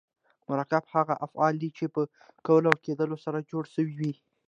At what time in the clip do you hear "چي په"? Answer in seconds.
1.77-2.01